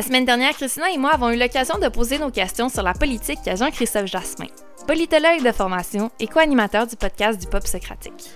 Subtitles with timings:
[0.00, 2.94] La semaine dernière, Christina et moi avons eu l'occasion de poser nos questions sur la
[2.94, 4.46] politique à Jean-Christophe Jasmin,
[4.86, 8.30] politologue de formation et co-animateur du podcast du Pop Socratique.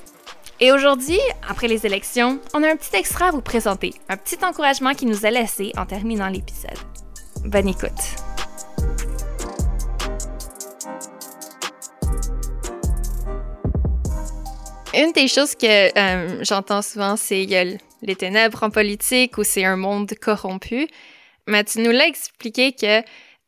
[0.60, 4.36] Et aujourd'hui, après les élections, on a un petit extra à vous présenter, un petit
[4.44, 6.76] encouragement qui nous a laissé en terminant l'épisode.
[7.46, 7.90] Bonne écoute.
[14.92, 17.46] Une des choses que euh, j'entends souvent, c'est
[18.02, 20.88] les ténèbres en politique ou c'est un monde corrompu.
[21.46, 23.02] Mais tu nous l'as expliqué que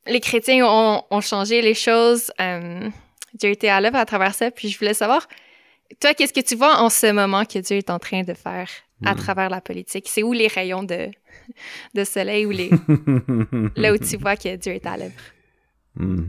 [0.07, 2.31] les chrétiens ont, changé les choses.
[2.41, 2.89] Euh,
[3.35, 4.51] Dieu était à l'œuvre à travers ça.
[4.51, 5.27] Puis je voulais savoir,
[6.01, 8.69] toi, qu'est-ce que tu vois en ce moment que Dieu est en train de faire
[9.05, 9.19] à hmm.
[9.19, 10.07] travers la politique?
[10.09, 11.11] C'est où les rayons de,
[11.95, 12.71] de soleil ou les...
[13.77, 15.13] là où tu vois que Dieu est à l'œuvre?
[15.95, 16.25] Hmm.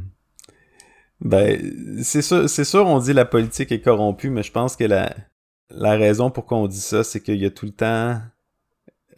[1.20, 4.84] Ben, c'est sûr, c'est sûr, on dit la politique est corrompue, mais je pense que
[4.84, 5.16] la,
[5.70, 8.22] la raison pour qu'on dit ça, c'est qu'il y a tout le temps.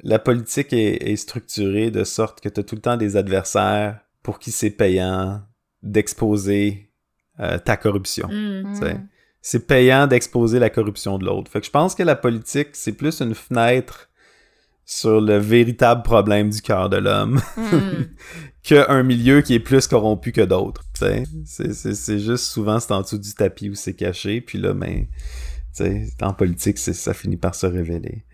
[0.03, 4.39] La politique est, structurée de sorte que tu as tout le temps des adversaires pour
[4.39, 5.41] qui c'est payant
[5.83, 6.91] d'exposer
[7.39, 8.27] euh, ta corruption.
[8.29, 9.07] Mm.
[9.41, 11.51] C'est payant d'exposer la corruption de l'autre.
[11.51, 14.09] Fait que je pense que la politique, c'est plus une fenêtre
[14.89, 18.05] sur le véritable problème du cœur de l'homme hmm.
[18.63, 20.83] qu'un milieu qui est plus corrompu que d'autres.
[21.45, 25.05] C'est juste souvent c'est en dessous du tapis où c'est caché, puis là, ben,
[26.23, 28.25] en politique, ça finit par se révéler.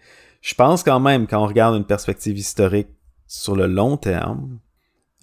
[0.46, 2.90] Je pense quand même, quand on regarde une perspective historique
[3.26, 4.60] sur le long terme,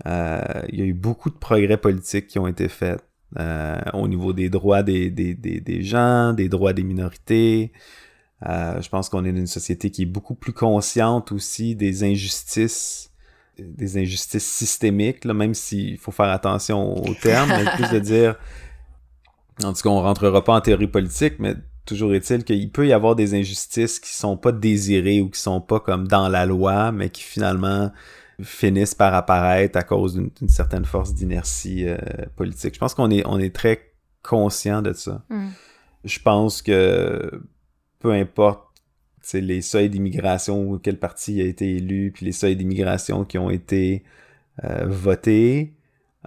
[0.04, 3.00] euh, il y a eu beaucoup de progrès politiques qui ont été faits
[3.38, 7.70] euh, au niveau des droits des, des, des, des gens, des droits des minorités,
[8.48, 12.02] euh, je pense qu'on est dans une société qui est beaucoup plus consciente aussi des
[12.02, 13.12] injustices,
[13.56, 18.34] des injustices systémiques, là, même s'il faut faire attention aux termes, mais plus de dire,
[19.62, 21.54] en tout cas, on rentrera pas en théorie politique, mais
[21.86, 25.60] toujours est-il qu'il peut y avoir des injustices qui sont pas désirées ou qui sont
[25.60, 27.90] pas comme dans la loi, mais qui finalement
[28.40, 31.96] finissent par apparaître à cause d'une certaine force d'inertie euh,
[32.36, 32.74] politique.
[32.74, 33.92] Je pense qu'on est, on est très
[34.22, 35.24] conscient de ça.
[35.28, 35.48] Mm.
[36.04, 37.42] Je pense que
[37.98, 38.60] peu importe
[39.32, 43.50] les seuils d'immigration ou quel parti a été élu, puis les seuils d'immigration qui ont
[43.50, 44.02] été
[44.64, 45.74] euh, votés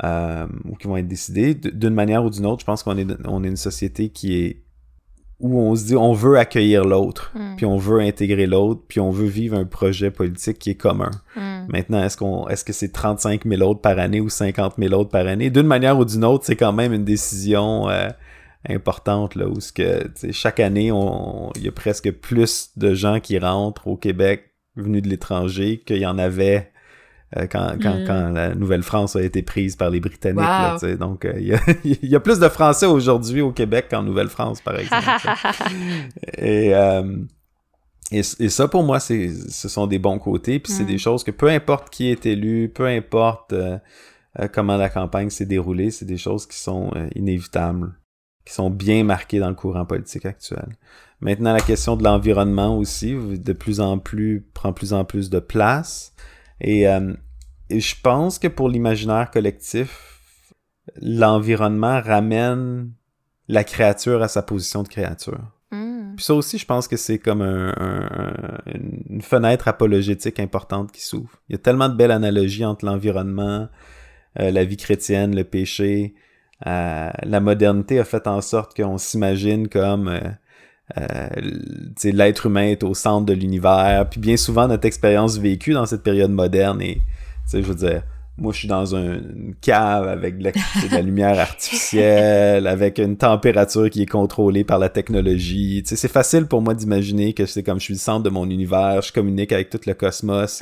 [0.03, 3.07] euh, ou qui vont être décidés, d'une manière ou d'une autre, je pense qu'on est,
[3.25, 4.64] on est une société qui est
[5.39, 7.55] où on se dit on veut accueillir l'autre, hmm.
[7.57, 11.11] puis on veut intégrer l'autre, puis on veut vivre un projet politique qui est commun.
[11.35, 11.65] Hmm.
[11.67, 15.09] Maintenant, est-ce qu'on est-ce que c'est 35 000 autres par année ou 50 000 autres
[15.09, 15.49] par année?
[15.49, 18.09] D'une manière ou d'une autre, c'est quand même une décision euh,
[18.69, 20.91] importante là où ce que chaque année
[21.55, 25.97] il y a presque plus de gens qui rentrent au Québec venus de l'étranger qu'il
[25.97, 26.71] y en avait
[27.33, 28.05] quand, quand, mm.
[28.05, 30.39] quand, la Nouvelle-France a été prise par les Britanniques.
[30.39, 31.33] Là, donc, euh,
[31.83, 35.05] il y, a, plus de Français aujourd'hui au Québec qu'en Nouvelle-France, par exemple.
[36.37, 37.17] et, euh,
[38.11, 40.59] et, et, ça, pour moi, c'est, ce sont des bons côtés.
[40.59, 40.87] Puis c'est mm.
[40.87, 43.53] des choses que peu importe qui est élu, peu importe
[44.53, 47.95] comment la campagne s'est déroulée, c'est des choses qui sont inévitables
[48.45, 50.77] qui sont bien marqués dans le courant politique actuel.
[51.19, 55.39] Maintenant, la question de l'environnement aussi, de plus en plus, prend plus en plus de
[55.39, 56.13] place.
[56.61, 57.13] Et, euh,
[57.69, 60.21] je pense que pour l'imaginaire collectif,
[61.01, 62.91] l'environnement ramène
[63.47, 65.41] la créature à sa position de créature.
[65.71, 66.15] Hmm.
[66.15, 71.41] Puis ça aussi, je pense que c'est comme une fenêtre apologétique importante qui s'ouvre.
[71.49, 73.67] Il y a tellement de belles analogies entre l'environnement,
[74.39, 76.13] euh, la vie chrétienne, le péché,
[76.67, 80.19] euh, la modernité a fait en sorte qu'on s'imagine comme
[80.97, 81.27] euh,
[82.03, 84.07] l'être humain est au centre de l'univers.
[84.09, 87.01] Puis bien souvent, notre expérience vécue dans cette période moderne est,
[87.51, 88.03] je veux dire,
[88.37, 90.51] moi je suis dans une cave avec de
[90.91, 95.83] la, lumière artificielle, avec une température qui est contrôlée par la technologie.
[95.85, 99.01] C'est facile pour moi d'imaginer que c'est comme je suis le centre de mon univers,
[99.01, 100.61] je communique avec tout le cosmos.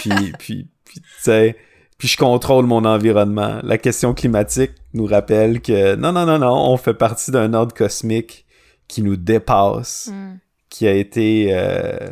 [0.00, 1.56] puis, puis, puis tu sais
[2.02, 3.60] puis je contrôle mon environnement.
[3.62, 7.72] La question climatique nous rappelle que non, non, non, non, on fait partie d'un ordre
[7.72, 8.44] cosmique
[8.88, 10.38] qui nous dépasse, hmm.
[10.68, 12.08] qui a été, euh,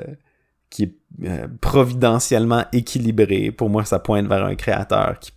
[0.71, 0.95] qui est
[1.25, 3.51] euh, providentiellement équilibré.
[3.51, 5.33] Pour moi, ça pointe vers un créateur qui,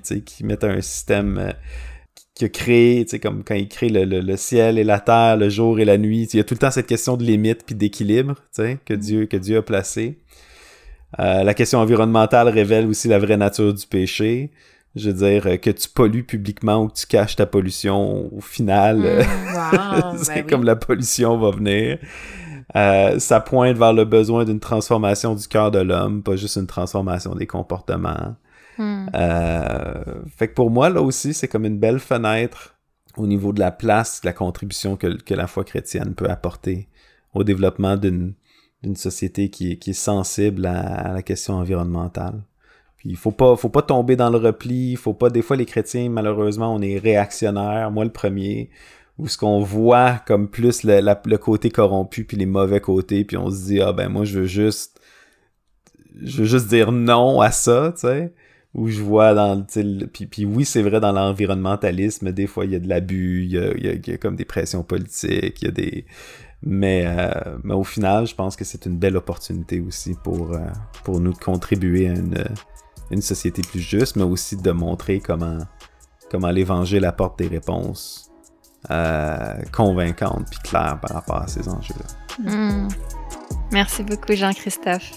[0.00, 1.52] qui, qui met un système euh,
[2.34, 5.36] qui a créé, tu sais, comme quand il crée le, le, ciel et la terre,
[5.36, 6.28] le jour et la nuit.
[6.32, 8.94] Il y a tout le temps cette question de limite puis d'équilibre, tu sais, que
[8.94, 8.98] hmm.
[8.98, 10.18] Dieu, que Dieu a placé.
[11.20, 14.50] Euh, la question environnementale révèle aussi la vraie nature du péché.
[14.96, 18.40] Je veux dire, euh, que tu pollues publiquement ou que tu caches ta pollution, au
[18.40, 19.22] final, mm, euh,
[20.18, 21.98] c'est ben comme la pollution va venir.
[23.20, 27.34] ça pointe vers le besoin d'une transformation du cœur de l'homme, pas juste une transformation
[27.34, 28.36] des comportements.
[28.78, 29.06] Mm.
[30.36, 32.74] fait que pour moi, là aussi, c'est comme une belle fenêtre
[33.16, 36.88] au niveau de la place, de la contribution que, que la foi chrétienne peut apporter
[37.34, 38.34] au développement d'une
[38.94, 42.42] société qui est sensible à, la question environnementale.
[43.04, 46.08] Il faut pas, faut pas tomber dans le repli, faut pas, des fois les chrétiens,
[46.08, 48.70] malheureusement, on est réactionnaires, moi le premier,
[49.18, 53.36] où ce qu'on voit comme plus le, le, côté corrompu puis les mauvais côtés, puis
[53.36, 55.00] on se dit, ah ben moi je veux juste,
[56.22, 58.32] je veux juste dire non à ça, tu sais.
[58.74, 59.64] Où je vois dans
[60.12, 63.52] puis, puis oui c'est vrai dans l'environnementalisme des fois il y a de l'abus il
[63.52, 66.06] y a, y a, comme des pressions politiques il y a des
[66.62, 70.66] mais, euh, mais au final je pense que c'est une belle opportunité aussi pour, euh,
[71.04, 72.44] pour nous contribuer à une,
[73.14, 75.58] une société plus juste mais aussi de montrer comment
[76.30, 78.30] comment l'évangile apporte des réponses
[78.90, 82.88] euh, convaincantes puis claires par rapport à ces enjeux là hmm.
[83.72, 85.10] merci beaucoup Jean-Christophe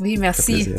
[0.00, 0.74] oui merci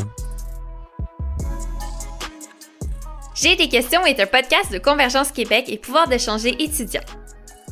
[3.39, 7.03] J'ai des questions est un podcast de Convergence Québec et pouvoir d'échanger étudiant.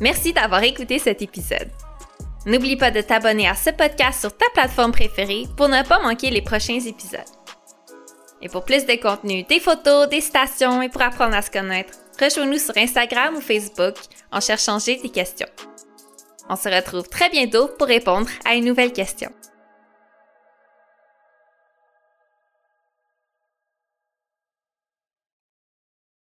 [0.00, 1.68] Merci d'avoir écouté cet épisode.
[2.46, 6.30] N'oublie pas de t'abonner à ce podcast sur ta plateforme préférée pour ne pas manquer
[6.30, 7.18] les prochains épisodes.
[8.46, 11.94] Et pour plus de contenu, des photos, des stations et pour apprendre à se connaître,
[12.20, 13.96] rejoins-nous sur Instagram ou Facebook
[14.30, 15.48] en cherchant J'ai des questions.
[16.48, 19.30] On se retrouve très bientôt pour répondre à une nouvelle question.